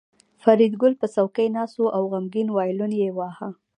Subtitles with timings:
[0.43, 3.49] فریدګل په څوکۍ ناست و او غمګین وایلون یې واهه